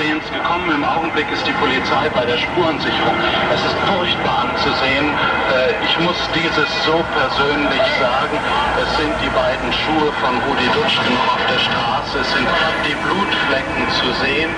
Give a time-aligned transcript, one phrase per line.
[0.00, 0.72] Geschehens gekommen.
[0.72, 3.12] Im Augenblick ist die Polizei bei der Spurensicherung.
[3.52, 5.12] Es ist furchtbar anzusehen.
[5.12, 8.32] Äh, ich muss dieses so persönlich sagen.
[8.80, 12.16] Es sind die beiden Schuhe von Rudi Dutschke noch auf der Straße.
[12.16, 12.48] Es sind
[12.88, 14.48] die Blutflecken zu sehen,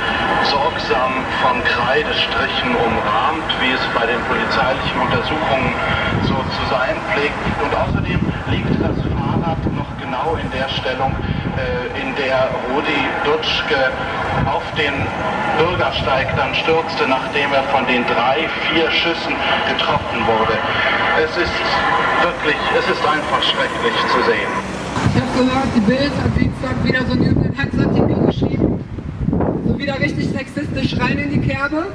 [0.46, 1.10] sorgsam
[1.42, 5.74] von Kreidestrichen umrahmt, wie es bei den polizeilichen Untersuchungen
[6.22, 7.42] so zu sein pflegt.
[7.58, 11.10] Und außerdem liegt das Fahrrad noch genau in der Stellung,
[12.00, 13.90] in der Rudi Dutschke
[14.46, 14.94] auf den
[15.58, 19.34] Bürgersteig dann stürzte, nachdem er von den drei, vier Schüssen
[19.68, 20.56] getroffen wurde.
[21.22, 21.52] Es ist
[22.22, 24.50] wirklich, es ist einfach schrecklich zu sehen.
[25.14, 28.84] Ich habe gehört, die Bild hat Dienstag wieder so einen üblen Hetzartikel geschrieben.
[29.66, 31.86] So wieder richtig sexistisch rein in die Kerbe.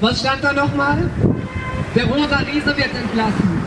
[0.00, 1.10] Was stand da nochmal?
[1.94, 3.62] Der rosa Riese wird entlassen.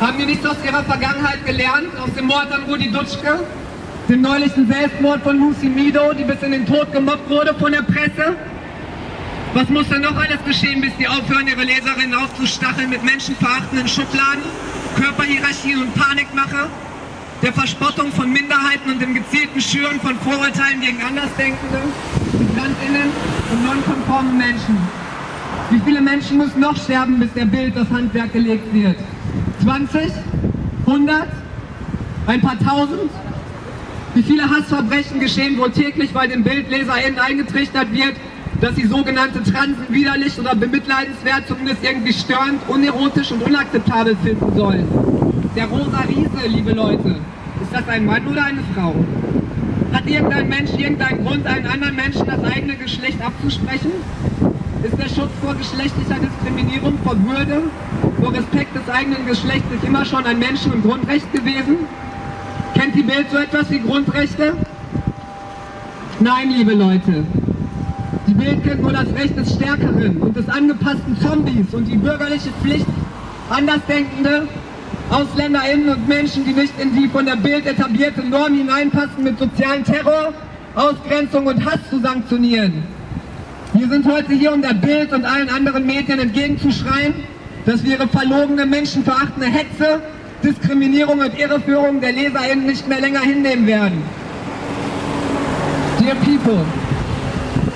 [0.00, 3.40] Haben die nichts aus ihrer Vergangenheit gelernt, aus dem Mord an Rudi Dutschke?
[4.10, 7.82] Dem neulichen Selbstmord von Lucy Mido, die bis in den Tod gemobbt wurde von der
[7.82, 8.34] Presse.
[9.54, 14.42] Was muss denn noch alles geschehen, bis die aufhören, ihre Leserinnen aufzustacheln mit menschenverachtenden Schubladen,
[14.96, 16.68] Körperhierarchien und Panikmache,
[17.42, 21.78] der Verspottung von Minderheiten und dem gezielten Schüren von Vorurteilen gegen Andersdenkende,
[22.32, 23.10] Migrantinnen
[23.52, 24.76] und nonkonforme Menschen.
[25.70, 28.96] Wie viele Menschen müssen noch sterben, bis der Bild das Handwerk gelegt wird?
[29.62, 30.12] 20?
[30.86, 31.28] 100?
[32.26, 33.10] Ein paar tausend?
[34.12, 38.14] Wie viele Hassverbrechen geschehen wohl täglich, weil den BildleserInnen eingetrichtert wird,
[38.60, 44.88] dass sie sogenannte Transen widerlich oder bemitleidenswert, zumindest irgendwie störend, unerotisch und unakzeptabel finden sollen.
[45.54, 47.16] Der rosa Riese, liebe Leute,
[47.62, 48.94] ist das ein Mann oder eine Frau?
[49.92, 53.92] Hat irgendein Mensch irgendeinen Grund, einen anderen Menschen das eigene Geschlecht abzusprechen?
[54.82, 57.62] Ist der Schutz vor geschlechtlicher Diskriminierung, vor Würde,
[58.20, 61.76] vor Respekt des eigenen Geschlechts immer schon ein Menschen- und Grundrecht gewesen?
[62.80, 64.54] Kennt die Welt so etwas wie Grundrechte?
[66.18, 67.26] Nein, liebe Leute.
[68.26, 72.48] Die Welt kennt nur das Recht des Stärkeren und des angepassten Zombies und die bürgerliche
[72.62, 72.86] Pflicht,
[73.50, 74.48] Andersdenkende,
[75.10, 79.84] AusländerInnen und Menschen, die nicht in die von der Bild etablierte Norm hineinpassen, mit sozialen
[79.84, 80.32] Terror,
[80.74, 82.82] Ausgrenzung und Hass zu sanktionieren.
[83.74, 87.12] Wir sind heute hier, um der Bild und allen anderen Medien entgegenzuschreien,
[87.66, 90.00] dass wir ihre verlogene, menschenverachtende Hetze
[90.42, 94.02] Diskriminierung und Irreführung der LeserInnen nicht mehr länger hinnehmen werden.
[95.98, 96.64] Dear people,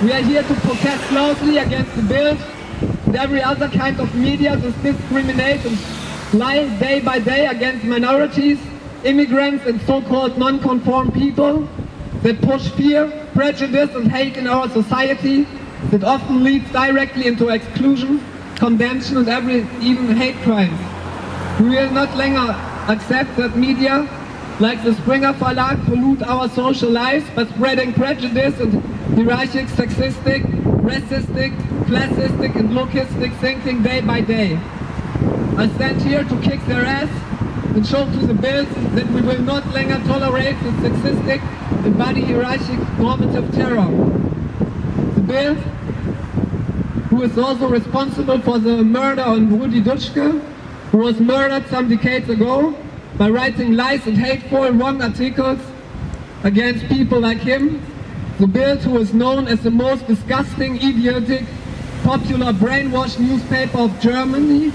[0.01, 2.35] we are here to protest closely against the bill
[3.05, 5.77] and every other kind of media that discriminate and
[6.33, 8.57] lie day by day against minorities,
[9.03, 11.67] immigrants and so-called non-conform people
[12.23, 15.45] that push fear, prejudice and hate in our society
[15.91, 18.19] that often leads directly into exclusion,
[18.55, 20.94] condemnation and every even hate crimes.
[21.59, 22.51] We will not longer
[22.91, 24.09] accept that media
[24.59, 28.83] like the Springer Verlag pollute our social lives by spreading prejudice and
[29.15, 30.43] hierarchic, sexistic,
[30.81, 31.55] racistic,
[31.85, 34.59] classistic and logistic thinking day by day.
[35.55, 37.09] I stand here to kick their ass
[37.73, 41.41] and show to the bills that we will not longer tolerate the sexistic
[41.85, 43.87] and body hierarchic normative terror.
[45.15, 45.55] The bill,
[47.09, 50.54] who is also responsible for the murder on Rudi Dutschke,
[50.95, 52.73] who was murdered some decades ago
[53.17, 55.59] by writing lies and hateful, wrong articles
[56.45, 57.81] against people like him.
[58.39, 61.43] The Bild, who is known as the most disgusting, idiotic,
[62.03, 64.69] popular brainwashed newspaper of Germany,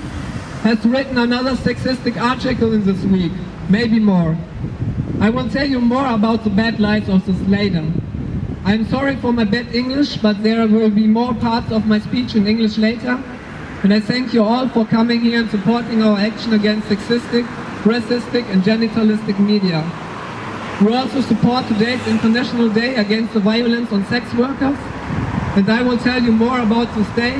[0.60, 3.32] has written another sexistic article in this week,
[3.70, 4.37] maybe more.
[5.20, 7.91] I will tell you more about the bad lies of this later.
[8.66, 12.34] I'm sorry for my bad English, but there will be more parts of my speech
[12.34, 13.19] in English later.
[13.83, 17.45] And I thank you all for coming here and supporting our action against sexistic,
[17.83, 19.81] racistic and genitalistic media.
[20.83, 24.77] We also support today's International Day against the violence on sex workers.
[25.57, 27.35] And I will tell you more about this day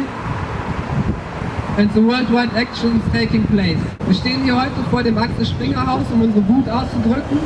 [1.77, 3.79] and the worldwide actions taking place.
[4.07, 7.39] Wir stehen hier heute vor dem Axel Springer Haus, um unsere Wut auszudrücken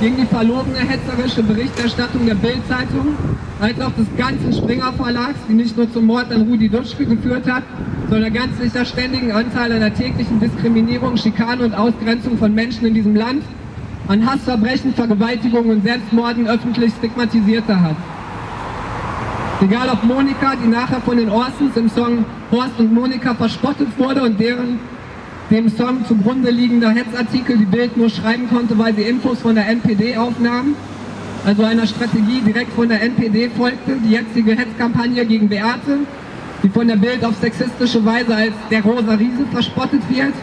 [0.00, 3.14] gegen die verlogene hetzerische Berichterstattung der Bild-Zeitung,
[3.60, 7.46] als auch des ganzen Springer Verlags, die nicht nur zum Mord an Rudi Dutschke geführt
[7.50, 7.62] hat,
[8.08, 12.94] sondern ganz sicher ständigen Anteil an der täglichen Diskriminierung, Schikane und Ausgrenzung von Menschen in
[12.94, 13.42] diesem Land,
[14.08, 17.96] an Hassverbrechen, Vergewaltigungen und Selbstmorden öffentlich stigmatisierte hat.
[19.60, 24.22] Egal ob Monika, die nachher von den Orsons im Song Horst und Monika verspottet wurde
[24.22, 24.78] und deren
[25.50, 29.68] dem Song zugrunde liegender Hetzartikel die Bild nur schreiben konnte, weil sie Infos von der
[29.68, 30.76] NPD aufnahmen,
[31.44, 35.98] also einer Strategie direkt von der NPD folgte, die jetzige Hetzkampagne gegen Beate,
[36.62, 40.34] die von der Bild auf sexistische Weise als der rosa Riese verspottet wird.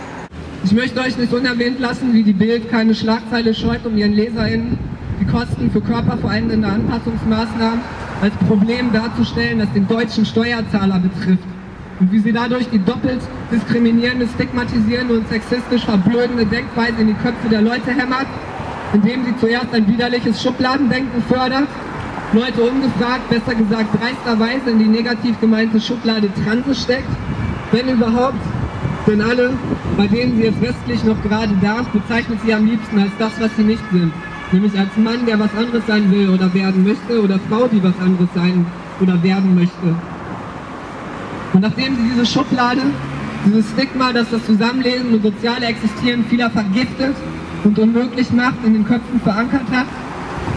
[0.65, 4.77] Ich möchte euch nicht unerwähnt lassen, wie die Bild keine Schlagzeile scheut, um ihren LeserInnen
[5.21, 7.80] die Kosten für körperverändernde Anpassungsmaßnahmen
[8.21, 11.56] als Problem darzustellen, das den deutschen Steuerzahler betrifft
[11.99, 13.21] und wie sie dadurch die doppelt
[13.51, 18.27] diskriminierende, stigmatisierende und sexistisch verblödende Denkweise in die Köpfe der Leute hämmert,
[18.94, 21.67] indem sie zuerst ein widerliches Schubladendenken fördert,
[22.33, 27.09] Leute ungefragt, besser gesagt dreisterweise in die negativ gemeinte Schublade Transe steckt,
[27.71, 28.41] wenn überhaupt,
[29.07, 29.53] denn alle,
[29.95, 33.55] bei denen sie es westlich noch gerade darf, bezeichnet sie am liebsten als das, was
[33.55, 34.11] sie nicht sind,
[34.51, 37.97] nämlich als Mann, der was anderes sein will oder werden möchte oder Frau, die was
[37.99, 38.65] anderes sein
[38.99, 39.95] oder werden möchte.
[41.53, 42.81] Und nachdem sie diese Schublade,
[43.45, 47.15] dieses Stigma, das das Zusammenleben und soziale Existieren vieler vergiftet
[47.63, 49.88] und unmöglich macht, in den Köpfen verankert hat,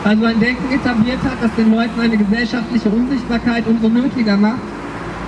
[0.04, 4.60] also ein Denken etabliert hat, das den Leuten eine gesellschaftliche Unsichtbarkeit umso nötiger macht,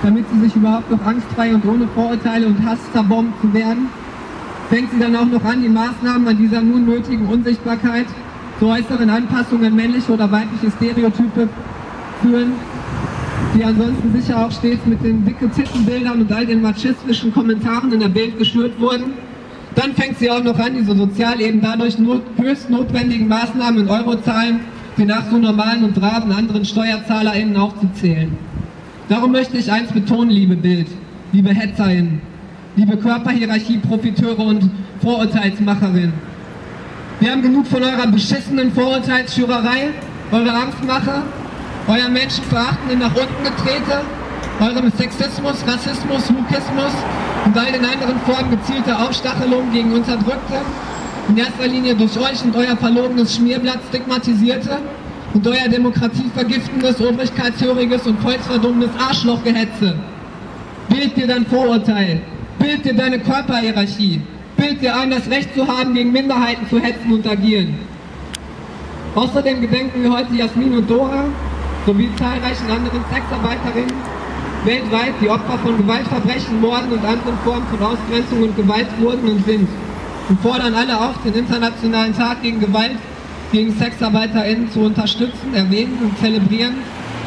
[0.01, 3.87] damit sie sich überhaupt noch angstfrei und ohne Vorurteile und Hass zerbombt zu werden,
[4.69, 8.07] fängt sie dann auch noch an, die Maßnahmen an dieser nun nötigen Unsichtbarkeit
[8.59, 11.47] zu äußeren Anpassungen männliche oder weibliche Stereotype
[12.21, 12.53] führen,
[13.55, 17.99] die ansonsten sicher auch stets mit den dicke Tittenbildern und all den machistischen Kommentaren in
[17.99, 19.13] der Bild geschürt wurden.
[19.75, 23.89] Dann fängt sie auch noch an, diese sozial eben dadurch not, höchst notwendigen Maßnahmen in
[23.89, 24.59] Eurozahlen
[24.97, 28.37] die nach so normalen und braven anderen SteuerzahlerInnen aufzuzählen.
[29.09, 30.87] Darum möchte ich eins betonen, liebe Bild,
[31.31, 32.21] liebe HetzerInnen,
[32.75, 34.69] liebe Körperhierarchie-Profiteure und
[35.01, 36.13] Vorurteilsmacherinnen.
[37.19, 39.89] Wir haben genug von eurer beschissenen Vorurteilsschürerei,
[40.31, 41.23] eurer Angstmache,
[41.87, 44.01] euer menschenverachtenden nach unten getrete,
[44.59, 46.93] eurem Sexismus, Rassismus, Lukismus
[47.45, 50.61] und all den anderen Formen gezielter Aufstachelung gegen Unterdrückte,
[51.29, 54.77] in erster Linie durch euch und euer verlogenes Schmierblatt stigmatisierte
[55.33, 59.95] und euer demokratievergiftendes, obrigkeitshöriges und volksverdummendes Arschlochgehetze.
[60.89, 62.21] Bild dir dein Vorurteil,
[62.59, 64.21] bild dir deine Körperhierarchie,
[64.55, 67.75] bild dir ein, das Recht zu haben, gegen Minderheiten zu hetzen und agieren.
[69.15, 71.25] Außerdem gedenken wir heute Jasmin und Dora
[71.85, 73.95] sowie zahlreichen anderen Sexarbeiterinnen
[74.65, 79.45] weltweit, die Opfer von Gewaltverbrechen, Morden und anderen Formen von Ausgrenzung und Gewalt wurden und
[79.45, 79.67] sind
[80.29, 82.97] und fordern alle auf, den Internationalen Tag gegen Gewalt
[83.51, 86.75] gegen SexarbeiterInnen zu unterstützen, erwähnen und zelebrieren,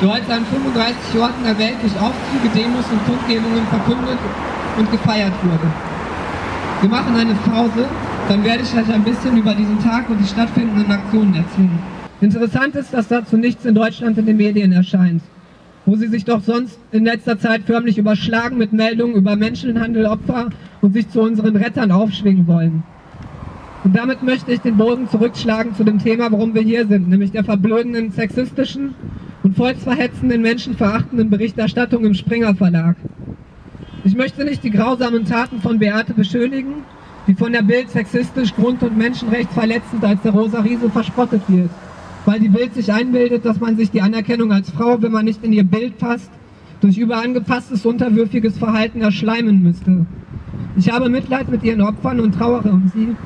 [0.02, 4.18] der heute an 35 Orten der Welt durch Aufzüge, Demos und Kundgebungen verkündet
[4.76, 5.70] und gefeiert wurde.
[6.80, 7.86] Wir machen eine Pause,
[8.28, 11.95] dann werde ich euch ein bisschen über diesen Tag und die stattfindenden Aktionen erzählen.
[12.20, 15.22] Interessant ist, dass dazu nichts in Deutschland in den Medien erscheint,
[15.84, 20.48] wo sie sich doch sonst in letzter Zeit förmlich überschlagen mit Meldungen über Menschenhandel, Opfer
[20.80, 22.82] und sich zu unseren Rettern aufschwingen wollen.
[23.84, 27.32] Und damit möchte ich den Bogen zurückschlagen zu dem Thema, warum wir hier sind, nämlich
[27.32, 28.94] der verblödenden, sexistischen
[29.42, 32.96] und volksverhetzenden, menschenverachtenden Berichterstattung im Springer Verlag.
[34.04, 36.84] Ich möchte nicht die grausamen Taten von Beate beschönigen,
[37.26, 41.70] die von der Bild sexistisch, grund- und menschenrechtsverletzend als der Rosa Riese verspottet wird,
[42.26, 45.42] weil die Bild sich einbildet, dass man sich die Anerkennung als Frau, wenn man nicht
[45.44, 46.30] in ihr Bild passt,
[46.80, 50.04] durch überangepasstes, unterwürfiges Verhalten erschleimen müsste.
[50.76, 53.16] Ich habe Mitleid mit ihren Opfern und trauere um sie,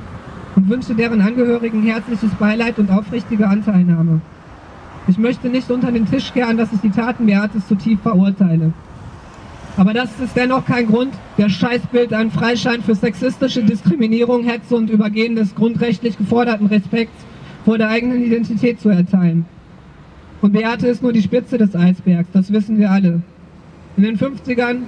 [0.54, 4.20] und wünsche deren Angehörigen herzliches Beileid und aufrichtige Anteilnahme.
[5.08, 8.72] Ich möchte nicht unter den Tisch kehren, dass ich die Taten Beates zu tief verurteile.
[9.76, 14.90] Aber das ist dennoch kein Grund, der Scheißbild einen Freischein für sexistische Diskriminierung, Hetze und
[14.90, 17.24] Übergehen des grundrechtlich geforderten Respekts
[17.70, 19.44] vor der eigenen Identität zu erteilen.
[20.42, 23.22] Und Beate ist nur die Spitze des Eisbergs, das wissen wir alle.
[23.96, 24.78] In den 50ern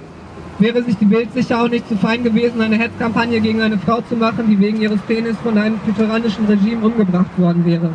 [0.59, 4.01] wäre sich die Bild sicher auch nicht zu fein gewesen, eine Hetzkampagne gegen eine Frau
[4.01, 7.91] zu machen, die wegen ihres Penis von einem tyrannischen Regime umgebracht worden wäre.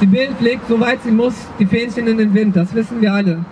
[0.00, 3.44] Die Bild legt, soweit sie muss, die Fähnchen in den Wind, das wissen wir alle.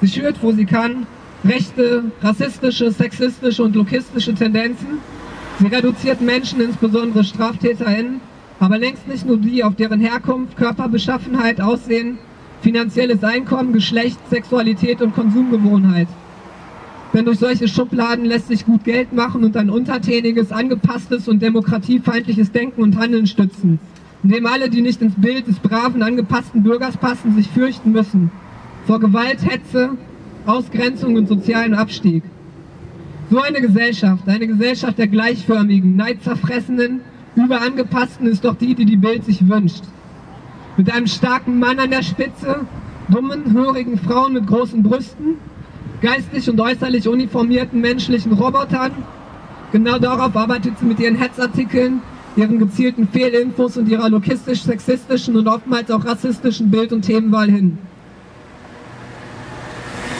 [0.00, 1.08] Sie schürt, wo sie kann,
[1.44, 5.00] rechte, rassistische, sexistische und lokistische Tendenzen.
[5.58, 8.20] Sie reduziert Menschen, insbesondere StraftäterInnen,
[8.62, 12.18] aber längst nicht nur die, auf deren Herkunft, Körperbeschaffenheit, Aussehen,
[12.60, 16.06] finanzielles Einkommen, Geschlecht, Sexualität und Konsumgewohnheit.
[17.12, 22.52] Denn durch solche Schubladen lässt sich gut Geld machen und ein untertäniges, angepasstes und demokratiefeindliches
[22.52, 23.80] Denken und Handeln stützen,
[24.22, 28.30] indem alle, die nicht ins Bild des braven, angepassten Bürgers passen, sich fürchten müssen
[28.86, 29.96] vor Gewalt, Hetze,
[30.46, 32.22] Ausgrenzung und sozialen Abstieg.
[33.28, 37.00] So eine Gesellschaft, eine Gesellschaft der gleichförmigen, neidzerfressenen,
[37.36, 39.84] überangepassten ist doch die, die die Bild sich wünscht.
[40.76, 42.66] Mit einem starken Mann an der Spitze,
[43.08, 45.36] dummen, hörigen Frauen mit großen Brüsten,
[46.00, 48.92] geistig und äußerlich uniformierten menschlichen Robotern.
[49.70, 52.00] Genau darauf arbeitet sie mit ihren Hetzartikeln,
[52.36, 57.78] ihren gezielten Fehlinfos und ihrer lokistisch-sexistischen und oftmals auch rassistischen Bild- und Themenwahl hin.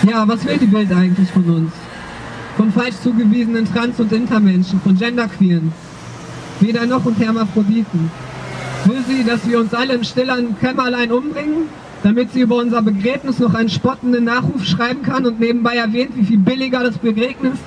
[0.09, 1.73] Ja, was will die Bild eigentlich von uns?
[2.57, 5.73] Von falsch zugewiesenen Trans- und Intermenschen, von Genderqueeren,
[6.61, 8.11] weder noch und Hermaphroditen.
[8.85, 11.69] Will sie, dass wir uns alle im stillen Kämmerlein umbringen?
[12.03, 16.25] damit sie über unser Begräbnis noch einen spottenden Nachruf schreiben kann und nebenbei erwähnt, wie
[16.25, 17.59] viel billiger das Begräbnis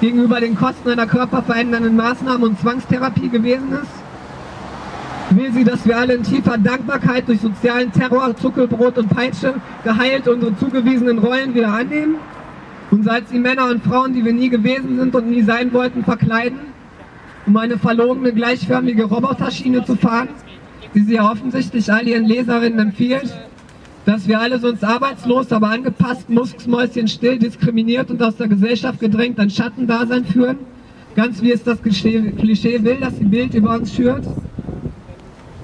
[0.00, 5.36] gegenüber den Kosten einer körperverändernden Maßnahme und Zwangstherapie gewesen ist?
[5.36, 10.28] Will sie, dass wir alle in tiefer Dankbarkeit durch sozialen Terror, Zuckerbrot und Peitsche geheilt
[10.28, 12.16] unsere zugewiesenen Rollen wieder annehmen?
[12.90, 16.04] Und als sie Männer und Frauen, die wir nie gewesen sind und nie sein wollten,
[16.04, 16.71] verkleiden,
[17.46, 20.28] um eine verlogene, gleichförmige Roboterschiene zu fahren,
[20.94, 23.32] die sie offensichtlich all ihren Leserinnen empfiehlt,
[24.04, 29.50] dass wir alle sonst arbeitslos, aber angepasst, mucksmäuschenstill, diskriminiert und aus der Gesellschaft gedrängt ein
[29.50, 30.58] Schattendasein führen,
[31.14, 34.24] ganz wie es das Klischee will, dass die Bild über uns schürt,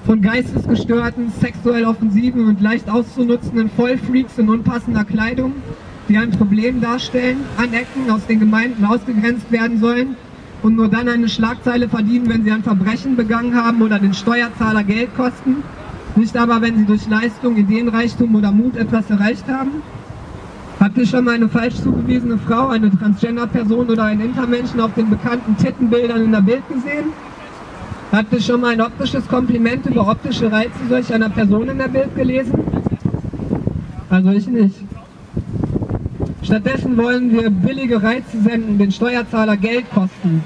[0.05, 5.53] von geistesgestörten, sexuell offensiven und leicht auszunutzenden Vollfreaks in unpassender Kleidung,
[6.07, 10.15] die ein Problem darstellen, anecken, aus den Gemeinden ausgegrenzt werden sollen
[10.61, 14.83] und nur dann eine Schlagzeile verdienen, wenn sie ein Verbrechen begangen haben oder den Steuerzahler
[14.83, 15.63] Geld kosten
[16.19, 19.81] nicht aber, wenn sie durch Leistung, Ideenreichtum oder Mut etwas erreicht haben?
[20.79, 25.09] Habt ihr schon mal eine falsch zugewiesene Frau, eine Transgender-Person oder einen Intermenschen auf den
[25.09, 27.13] bekannten Tittenbildern in der Bild gesehen?
[28.11, 31.87] Habt ihr schon mal ein optisches Kompliment über optische Reize solch einer Person in der
[31.87, 32.53] Bild gelesen?
[34.09, 34.88] Also ich nicht.
[36.49, 40.43] Stattdessen wollen wir billige Reize senden, den Steuerzahler Geld kosten,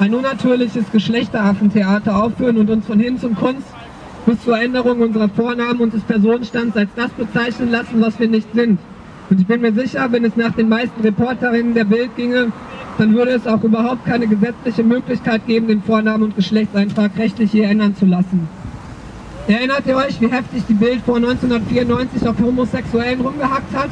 [0.00, 3.66] ein unnatürliches Geschlechteraffentheater aufführen und uns von Hin zum Kunst
[4.24, 8.48] bis zur Änderung unserer Vornamen und des Personenstands als das bezeichnen lassen, was wir nicht
[8.54, 8.78] sind.
[9.28, 12.50] Und ich bin mir sicher, wenn es nach den meisten Reporterinnen der Bild ginge,
[12.96, 17.68] dann würde es auch überhaupt keine gesetzliche Möglichkeit geben, den Vornamen und Geschlechtseintrag rechtlich hier
[17.68, 18.48] ändern zu lassen.
[19.46, 23.90] Erinnert ihr euch, wie heftig die Bild vor 1994 auf Homosexuellen rumgehackt hat?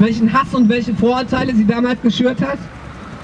[0.00, 2.58] Welchen Hass und welche Vorurteile sie damals geschürt hat?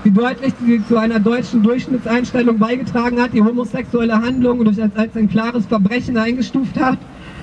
[0.07, 5.17] wie deutlich sie zu einer deutschen Durchschnittseinstellung beigetragen hat, die homosexuelle Handlung durch als, als
[5.17, 6.99] ein klares Verbrechen eingestuft hat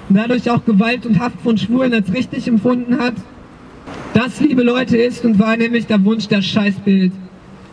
[0.07, 3.15] und dadurch auch Gewalt und Haft von Schwulen als richtig empfunden hat.
[4.13, 7.11] Das, liebe Leute, ist und war nämlich der Wunsch der Scheißbild.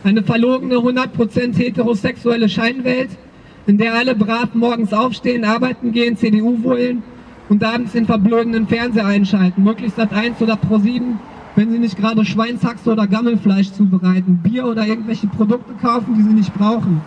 [0.02, 3.10] Eine verlogene 100% heterosexuelle Scheinwelt,
[3.68, 7.04] in der alle brav morgens aufstehen, arbeiten gehen, CDU wollen
[7.48, 11.20] und abends den verblödenden Fernseher einschalten, möglichst Sat 1 oder Pro 7
[11.60, 16.32] wenn sie nicht gerade Schweinshaxe oder Gammelfleisch zubereiten, Bier oder irgendwelche Produkte kaufen, die sie
[16.32, 17.02] nicht brauchen.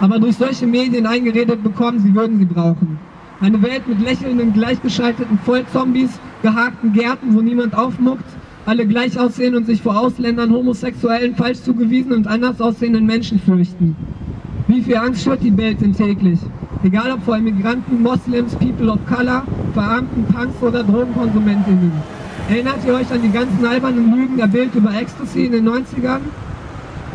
[0.00, 2.96] Aber durch solche Medien eingeredet bekommen, sie würden sie brauchen.
[3.40, 6.10] Eine Welt mit lächelnden, gleichgeschalteten Vollzombies,
[6.42, 8.22] gehakten Gärten, wo niemand aufmuckt,
[8.66, 13.96] alle gleich aussehen und sich vor Ausländern, Homosexuellen, falsch zugewiesenen und anders aussehenden Menschen fürchten.
[14.68, 16.38] Wie viel Angst schürt die Welt denn täglich?
[16.84, 19.42] Egal ob vor Immigranten, Moslems, People of Color,
[19.74, 22.15] Verarmten, Punks oder Drogenkonsumentinnen.
[22.48, 26.20] Erinnert ihr euch an die ganzen albernen Lügen der Bild über Ecstasy in den 90ern?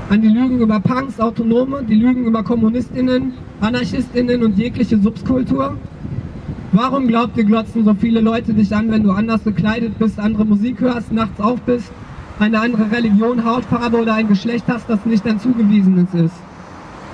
[0.10, 5.78] An die Lügen über Punks, Autonome, die Lügen über Kommunistinnen, Anarchistinnen und jegliche Subskultur?
[6.74, 10.44] Warum glaubt ihr, glotzen so viele Leute dich an, wenn du anders gekleidet bist, andere
[10.44, 11.90] Musik hörst, nachts auf bist,
[12.40, 16.36] eine andere Religion, Hautfarbe oder ein Geschlecht hast, das nicht dein zugewiesenes ist?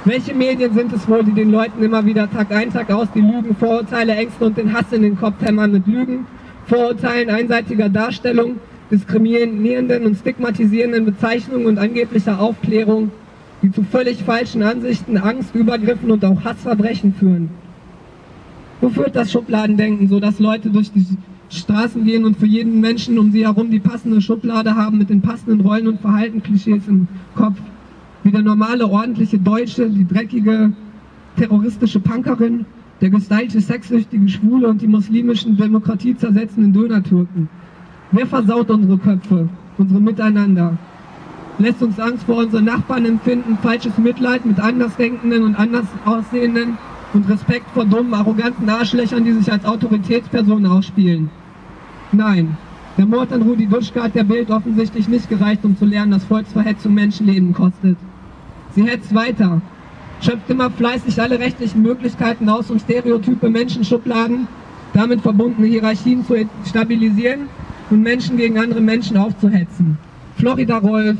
[0.06, 3.22] Welche Medien sind es wohl, die den Leuten immer wieder Tag ein, Tag aus die
[3.22, 6.26] Lügen, Vorurteile, Ängste und den Hass in den Kopf hämmern mit Lügen,
[6.68, 8.58] Vorurteilen, einseitiger Darstellung,
[8.92, 13.12] diskriminierenden und stigmatisierenden Bezeichnungen und angeblicher Aufklärung,
[13.62, 17.50] die zu völlig falschen Ansichten, Angst, Übergriffen und auch Hassverbrechen führen.
[18.82, 21.06] Wo führt das Schubladendenken, so dass Leute durch die
[21.50, 25.22] Straßen gehen und für jeden Menschen um sie herum die passende Schublade haben mit den
[25.22, 27.58] passenden Rollen und Verhaltenklischees im Kopf?
[28.24, 30.74] Wie der normale, ordentliche Deutsche, die dreckige,
[31.38, 32.66] terroristische Punkerin,
[33.02, 37.50] der gestylte, sexsüchtige Schwule und die muslimischen Demokratie zersetzenden Dönertürken.
[38.12, 40.78] Wer versaut unsere Köpfe, unsere Miteinander?
[41.60, 46.78] Lässt uns Angst vor unseren Nachbarn empfinden, falsches Mitleid mit Andersdenkenden und anders aussehenden
[47.14, 51.30] und Respekt vor dummen, arroganten Arschlöchern, die sich als Autoritätspersonen ausspielen.
[52.12, 52.58] Nein,
[52.98, 56.24] der Mord an Rudi Dutschke hat der Bild offensichtlich nicht gereicht, um zu lernen, dass
[56.26, 57.98] Volksverhetzung Menschenleben kostet.
[58.74, 59.62] Sie hetzt weiter,
[60.22, 64.48] schöpft immer fleißig alle rechtlichen Möglichkeiten aus, um stereotype Menschenschubladen,
[64.94, 67.42] damit verbundene Hierarchien zu stabilisieren
[67.90, 69.98] und Menschen gegen andere Menschen aufzuhetzen.
[70.38, 71.18] Florida Rolf,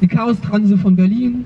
[0.00, 1.44] die Chaos-Transe von Berlin,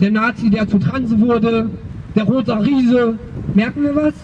[0.00, 1.70] der Nazi, der zu Transe wurde,
[2.14, 3.18] der rote Riese.
[3.54, 4.14] Merken wir was?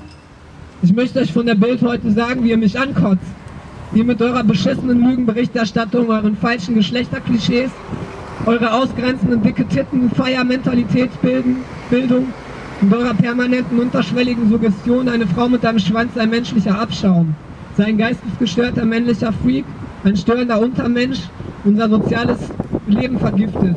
[0.83, 3.21] Ich möchte euch von der Bild heute sagen, wie ihr mich ankotzt.
[3.95, 7.71] Ihr mit eurer beschissenen Lügenberichterstattung, euren falschen Geschlechterklischees
[8.47, 12.27] eure ausgrenzenden dicke Titten, Feiermentalitätsbildung
[12.81, 17.35] und eurer permanenten unterschwelligen Suggestion, eine Frau mit einem Schwanz ein menschlicher Abschaum,
[17.77, 19.65] sei ein geistesgestörter männlicher Freak,
[20.05, 21.21] ein störender Untermensch,
[21.65, 22.39] unser soziales
[22.89, 23.77] Leben vergiftet.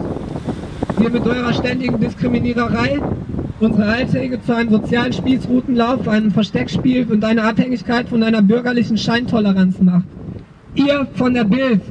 [1.00, 3.00] Ihr mit eurer ständigen Diskriminiererei
[3.60, 9.80] unsere Alltäge zu einem sozialen Spießrutenlauf, einem Versteckspiel und einer Abhängigkeit von einer bürgerlichen Scheintoleranz
[9.80, 10.06] macht.
[10.76, 11.82] Ihr von der Bild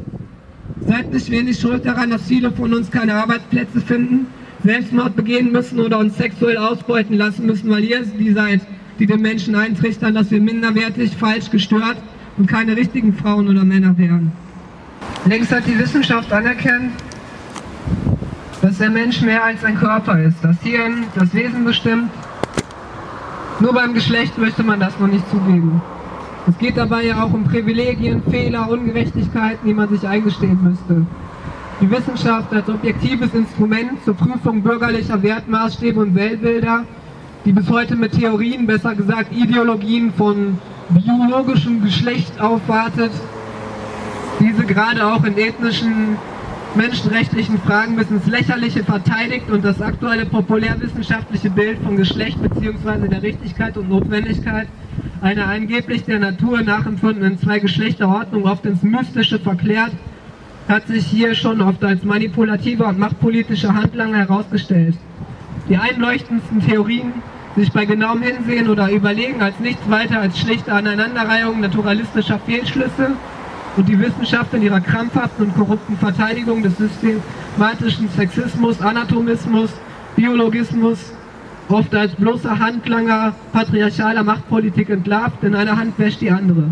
[0.86, 4.26] seid nicht wenig schuld daran, dass viele von uns keine Arbeitsplätze finden,
[4.62, 8.60] Selbstmord begehen müssen oder uns sexuell ausbeuten lassen müssen, weil ihr die seid,
[8.98, 11.96] die den Menschen eintrichtern, dass wir minderwertig, falsch, gestört
[12.38, 14.32] und keine richtigen Frauen oder Männer wären.
[15.26, 16.92] Längst hat die Wissenschaft anerkannt,
[18.62, 22.10] dass der Mensch mehr als ein Körper ist, das Hirn das Wesen bestimmt.
[23.60, 25.82] Nur beim Geschlecht möchte man das noch nicht zugeben.
[26.46, 31.06] Es geht dabei ja auch um Privilegien, Fehler, Ungerechtigkeiten, die man sich eingestehen müsste.
[31.80, 36.84] Die Wissenschaft als objektives Instrument zur Prüfung bürgerlicher Wertmaßstäbe und Weltbilder,
[37.46, 40.58] die bis heute mit Theorien, besser gesagt Ideologien von
[40.90, 43.10] biologischem Geschlecht aufwartet,
[44.38, 46.18] diese gerade auch in ethnischen
[46.76, 53.08] menschenrechtlichen Fragen bis ins Lächerliche verteidigt und das aktuelle populärwissenschaftliche Bild von Geschlecht bzw.
[53.08, 54.66] der Richtigkeit und Notwendigkeit
[55.20, 59.92] einer angeblich der Natur nachempfundenen Zwei-Geschlechter-Ordnung oft ins Mystische verklärt,
[60.68, 64.96] hat sich hier schon oft als manipulativer und machtpolitischer Handlanger herausgestellt.
[65.68, 67.12] Die einleuchtendsten Theorien
[67.56, 73.12] sich bei genauem Hinsehen oder Überlegen als nichts weiter als schlichte Aneinanderreihung naturalistischer Fehlschlüsse
[73.76, 79.70] und die Wissenschaft in ihrer krampfhaften und korrupten Verteidigung des systematischen Sexismus, Anatomismus,
[80.16, 81.12] Biologismus,
[81.68, 86.64] oft als bloßer Handlanger patriarchaler Machtpolitik entlarvt, denn eine Hand wäscht die andere.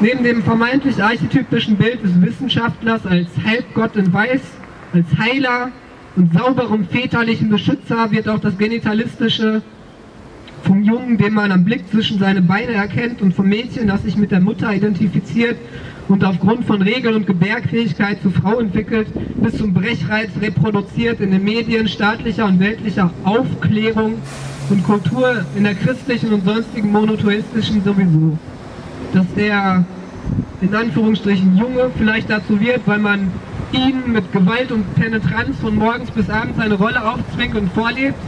[0.00, 4.40] Neben dem vermeintlich archetypischen Bild des Wissenschaftlers als Halbgott in Weiß,
[4.94, 5.70] als Heiler
[6.16, 9.62] und sauberem väterlichen Beschützer wird auch das genitalistische
[10.64, 14.16] vom Jungen, den man am Blick zwischen seine Beine erkennt, und vom Mädchen, das sich
[14.16, 15.56] mit der Mutter identifiziert
[16.08, 19.06] und aufgrund von Regel- und Gebärfähigkeit zur Frau entwickelt,
[19.42, 24.14] bis zum Brechreiz reproduziert in den Medien staatlicher und weltlicher Aufklärung
[24.70, 28.38] und Kultur, in der christlichen und sonstigen monotheistischen sowieso.
[29.14, 29.84] Dass der,
[30.60, 33.30] in Anführungsstrichen, Junge vielleicht dazu wird, weil man
[33.72, 38.18] ihn mit Gewalt und Penetranz von morgens bis abends seine Rolle aufzwingt und vorlebt,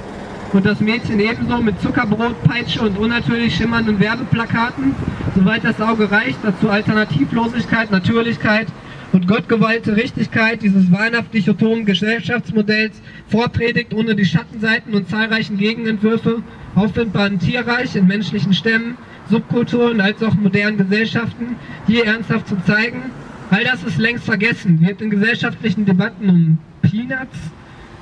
[0.53, 4.95] und das Mädchen ebenso mit Zuckerbrot, Peitsche und unnatürlich schimmernden Werbeplakaten,
[5.35, 8.69] soweit das Auge reicht, dazu Alternativlosigkeit, Natürlichkeit
[9.13, 16.43] und gottgewollte Richtigkeit dieses wahnhaft dichotomen Gesellschaftsmodells vorpredigt, ohne die Schattenseiten und zahlreichen Gegenentwürfe
[16.75, 18.97] auffindbaren Tierreich in menschlichen Stämmen,
[19.31, 23.03] Subkulturen als auch modernen Gesellschaften hier ernsthaft zu zeigen.
[23.51, 27.39] All das ist längst vergessen, wird in gesellschaftlichen Debatten um Peanuts,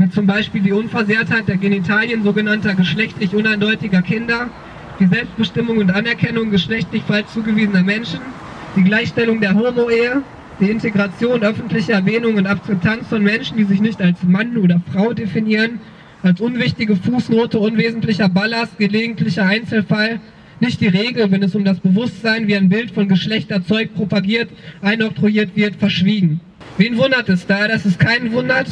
[0.00, 4.48] wie zum Beispiel die Unversehrtheit der Genitalien sogenannter geschlechtlich uneindeutiger Kinder,
[4.98, 8.20] die Selbstbestimmung und Anerkennung geschlechtlich falsch zugewiesener Menschen,
[8.76, 10.22] die Gleichstellung der Homo-Ehe,
[10.58, 15.12] die Integration öffentlicher Erwähnung und Akzeptanz von Menschen, die sich nicht als Mann oder Frau
[15.12, 15.80] definieren,
[16.22, 20.20] als unwichtige Fußnote, unwesentlicher Ballast, gelegentlicher Einzelfall,
[20.60, 24.48] nicht die Regel, wenn es um das Bewusstsein, wie ein Bild von Geschlecht erzeugt, propagiert,
[24.80, 26.40] einoktroyiert wird, verschwiegen.
[26.78, 28.68] Wen wundert es da, dass es keinen wundert,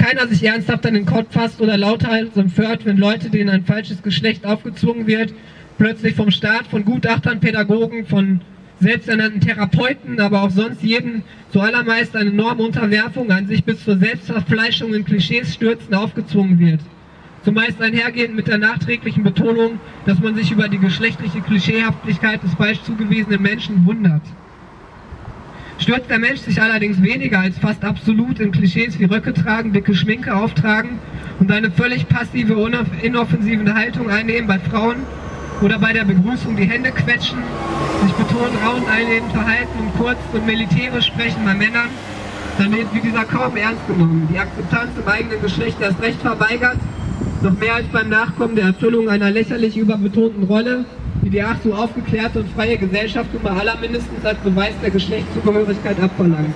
[0.00, 4.02] keiner sich ernsthaft an den Kopf fasst oder lauthals empört, wenn Leute, denen ein falsches
[4.02, 5.34] Geschlecht aufgezwungen wird,
[5.76, 8.40] plötzlich vom Staat, von Gutachtern, Pädagogen, von
[8.80, 14.94] selbsternannten Therapeuten, aber auch sonst jeden zuallermeist eine enorme Unterwerfung an sich bis zur Selbstverfleischung
[14.94, 16.80] in Klischees stürzen aufgezwungen wird.
[17.44, 22.82] Zumeist einhergehend mit der nachträglichen Betonung, dass man sich über die geschlechtliche Klischeehaftigkeit des falsch
[22.82, 24.22] zugewiesenen Menschen wundert.
[25.80, 29.94] Stürzt der Mensch sich allerdings weniger als fast absolut in Klischees wie Röcke tragen, dicke
[29.94, 30.98] Schminke auftragen
[31.38, 32.54] und eine völlig passive,
[33.00, 34.96] inoffensive Haltung einnehmen bei Frauen
[35.62, 37.38] oder bei der Begrüßung die Hände quetschen,
[38.02, 41.88] sich betont rauend einnehmend verhalten und kurz und militärisch sprechen bei Männern,
[42.58, 44.28] dann wird wie dieser kaum ernst genommen.
[44.30, 46.78] Die Akzeptanz im eigenen Geschlecht erst recht verweigert,
[47.40, 50.84] noch mehr als beim Nachkommen der Erfüllung einer lächerlich überbetonten Rolle,
[51.22, 56.00] die die ach so aufgeklärte und freie Gesellschaft über aller mindestens als Beweis der Geschlechtszugehörigkeit
[56.00, 56.54] abverlangt.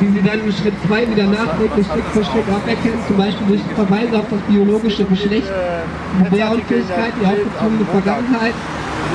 [0.00, 3.60] Die sie dann in Schritt 2 wieder nachträglich Stück für Stück aberkennt, zum Beispiel durch
[3.74, 8.54] Verweise auf das biologische Geschlecht, die Wehrunfähigkeit, die aufgezwungene Vergangenheit,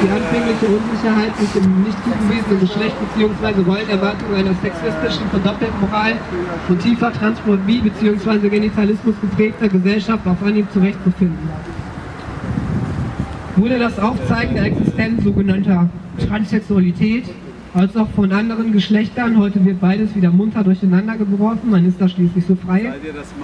[0.03, 3.61] die anfängliche Unsicherheit sich im nicht zugewiesenen Geschlecht bzw.
[3.63, 6.13] Rollenerwartung einer sexistischen Verdoppeltmoral
[6.67, 8.49] und tiefer Transphobie bzw.
[8.49, 11.47] Genitalismus geprägter Gesellschaft auf Anhieb zurechtzufinden
[13.55, 15.89] wurde das Aufzeigen der Existenz sogenannter
[16.27, 17.25] Transsexualität
[17.73, 19.37] als auch von anderen Geschlechtern.
[19.37, 22.93] Heute wird beides wieder munter durcheinander geworfen, man ist da schließlich so frei.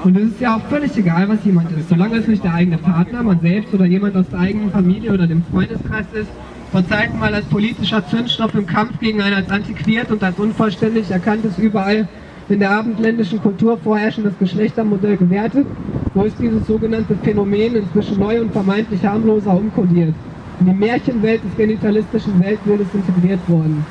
[0.03, 1.89] Und es ist ja auch völlig egal, was jemand ist.
[1.89, 5.27] Solange es nicht der eigene Partner, man selbst oder jemand aus der eigenen Familie oder
[5.27, 6.29] dem Freundeskreis ist,
[6.71, 11.09] vor Zeiten mal als politischer Zündstoff im Kampf gegen ein als antiquiert und als unvollständig
[11.09, 12.07] erkanntes überall
[12.49, 15.67] in der abendländischen Kultur vorherrschendes Geschlechtermodell gewertet,
[16.15, 20.15] so ist dieses sogenannte Phänomen inzwischen neu und vermeintlich harmloser umkodiert,
[20.59, 23.85] in die Märchenwelt des genitalistischen Weltbildes integriert worden.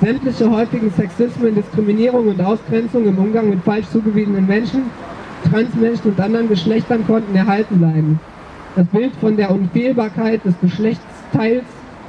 [0.00, 4.90] Sämtliche häufigen Sexismen, Diskriminierung und Ausgrenzung im Umgang mit falsch zugewiesenen Menschen,
[5.50, 8.20] Transmenschen und anderen Geschlechtern konnten erhalten bleiben.
[8.76, 11.64] Das Bild von der Unfehlbarkeit des Geschlechtsteils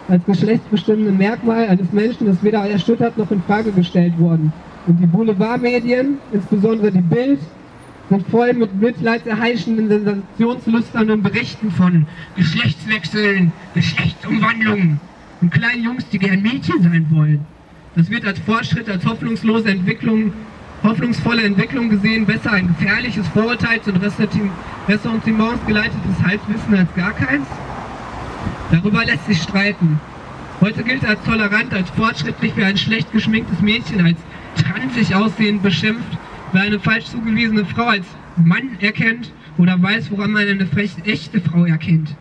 [0.07, 4.53] als geschlechtsbestimmenden Merkmal eines Menschen ist weder erschüttert noch in Frage gestellt worden.
[4.87, 7.39] Und die Boulevardmedien, insbesondere die Bild,
[8.09, 14.99] sind voll mit mitleidserheischenden, sensationslüsternen Berichten von Geschlechtswechseln, Geschlechtsumwandlungen
[15.41, 17.45] und kleinen Jungs, die gern Mädchen sein wollen.
[17.95, 20.33] Das wird als Fortschritt, als hoffnungslose Entwicklung,
[20.83, 27.47] hoffnungsvolle Entwicklung gesehen, besser ein gefährliches, vorurteils- und Ressentiments geleitetes Halswissen als gar keins.
[28.71, 29.99] Darüber lässt sich streiten.
[30.61, 34.17] Heute gilt er als tolerant, als fortschrittlich für ein schlecht geschminktes Mädchen, als
[34.55, 36.17] transig aussehend beschimpft,
[36.51, 38.05] wer eine falsch zugewiesene Frau als
[38.37, 40.67] Mann erkennt oder weiß, woran man eine
[41.05, 42.15] echte Frau erkennt.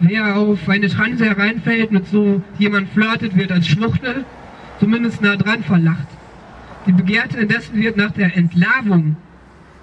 [0.00, 4.24] Wer auf eine Transe hereinfällt, mit so jemand flirtet, wird als Schwuchtel,
[4.80, 6.08] zumindest nah dran verlacht.
[6.86, 9.16] Die Begehrte indessen wird nach der Entlarvung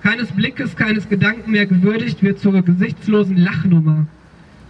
[0.03, 4.07] keines Blickes, keines Gedanken mehr gewürdigt, wird zur gesichtslosen Lachnummer.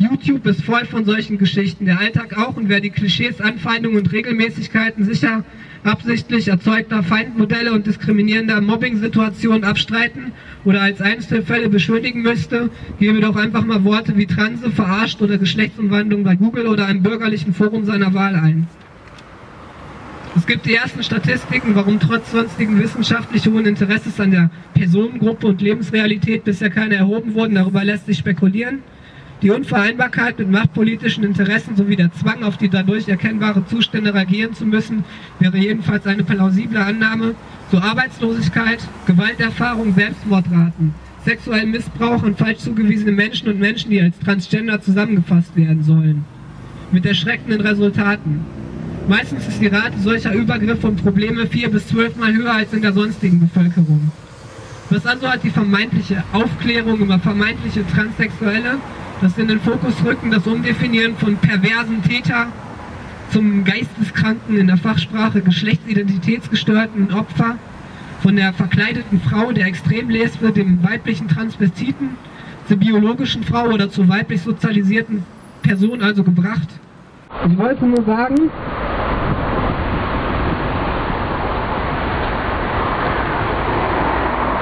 [0.01, 4.11] YouTube ist voll von solchen Geschichten, der Alltag auch und wer die Klischees, Anfeindungen und
[4.11, 5.43] Regelmäßigkeiten sicher
[5.83, 10.31] absichtlich erzeugter Feindmodelle und diskriminierender Mobbing-Situationen abstreiten
[10.65, 16.23] oder als Einzelfälle beschuldigen müsste, gebe doch einfach mal Worte wie Transe, verarscht oder Geschlechtsumwandlung
[16.23, 18.67] bei Google oder einem bürgerlichen Forum seiner Wahl ein.
[20.35, 25.61] Es gibt die ersten Statistiken, warum trotz sonstigen wissenschaftlich hohen Interesses an der Personengruppe und
[25.61, 27.55] Lebensrealität bisher keine erhoben wurden.
[27.55, 28.79] Darüber lässt sich spekulieren.
[29.41, 34.67] Die Unvereinbarkeit mit machtpolitischen Interessen sowie der Zwang, auf die dadurch erkennbare Zustände reagieren zu
[34.67, 35.03] müssen,
[35.39, 37.33] wäre jedenfalls eine plausible Annahme.
[37.71, 40.93] So Arbeitslosigkeit, Gewalterfahrung, Selbstmordraten,
[41.25, 46.23] sexuellen Missbrauch an falsch zugewiesene Menschen und Menschen, die als Transgender zusammengefasst werden sollen.
[46.91, 48.41] Mit erschreckenden Resultaten.
[49.07, 52.93] Meistens ist die Rate solcher Übergriffe und Probleme vier bis zwölfmal höher als in der
[52.93, 54.11] sonstigen Bevölkerung.
[54.91, 58.77] Was also hat die vermeintliche Aufklärung über vermeintliche Transsexuelle
[59.21, 62.47] das in den Fokus rücken, das Umdefinieren von perversen Täter
[63.29, 67.57] zum Geisteskranken in der Fachsprache geschlechtsidentitätsgestörten Opfer,
[68.21, 72.17] von der verkleideten Frau, der Extremlesbe, dem weiblichen Transvestiten,
[72.67, 75.23] zur biologischen Frau oder zur weiblich sozialisierten
[75.61, 76.67] Person also gebracht.
[77.47, 78.49] Ich wollte nur sagen,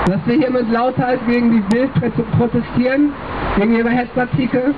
[0.05, 1.91] dass wir hier mit Lautheit gegen die Bild
[2.37, 3.13] protestieren,
[3.57, 4.73] gegen ihre Hetzartikel,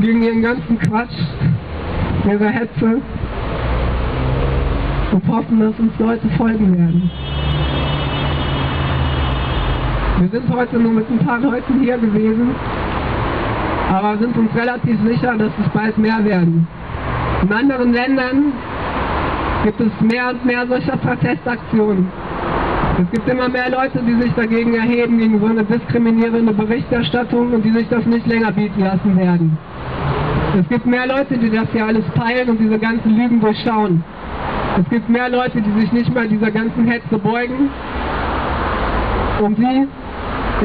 [0.00, 1.18] gegen ihren ganzen Quatsch,
[2.24, 3.00] ihre Hetze
[5.12, 7.10] und hoffen, dass uns Leute folgen werden.
[10.20, 12.54] Wir sind heute nur mit ein paar Leuten hier gewesen,
[13.90, 16.68] aber sind uns relativ sicher, dass es bald mehr werden.
[17.42, 18.52] In anderen Ländern
[19.64, 22.08] gibt es mehr und mehr solcher Protestaktionen.
[23.00, 27.64] Es gibt immer mehr Leute, die sich dagegen erheben, gegen so eine diskriminierende Berichterstattung und
[27.64, 29.56] die sich das nicht länger bieten lassen werden.
[30.58, 34.04] Es gibt mehr Leute, die das hier alles peilen und diese ganzen Lügen durchschauen.
[34.78, 37.70] Es gibt mehr Leute, die sich nicht mehr dieser ganzen Hetze beugen
[39.40, 39.86] und die,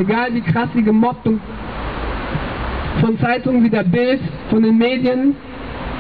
[0.02, 1.40] egal wie krass sie gemobbt und
[3.00, 4.20] von Zeitungen wie der Bild,
[4.50, 5.38] von den Medien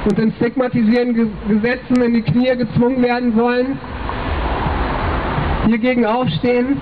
[0.03, 3.77] und den stigmatisierenden Gesetzen in die Knie gezwungen werden sollen,
[5.65, 6.81] hiergegen aufstehen.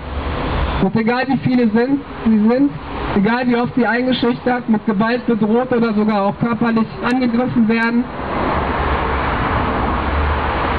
[0.83, 2.69] Und egal wie viele sind, sie sind,
[3.15, 8.03] egal wie oft sie eingeschüchtert, mit Gewalt bedroht oder sogar auch körperlich angegriffen werden,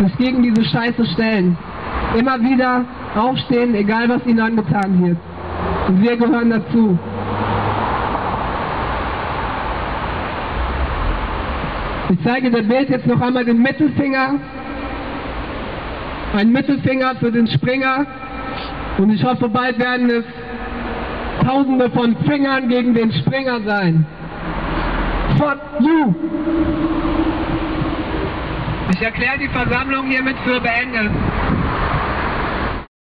[0.03, 1.57] sich gegen diese Scheiße stellen.
[2.19, 2.85] Immer wieder
[3.17, 5.17] aufstehen, egal was ihnen angetan wird.
[5.88, 6.99] Und wir gehören dazu.
[12.11, 14.35] Ich zeige der Bild jetzt noch einmal den Mittelfinger
[16.35, 18.07] ein Mittelfinger für den Springer.
[18.99, 20.25] Und ich hoffe, bald werden es
[21.44, 24.07] Tausende von Fingern gegen den Springer sein.
[25.37, 26.14] Fuck you!
[28.92, 31.11] Ich erkläre die Versammlung hiermit für beendet.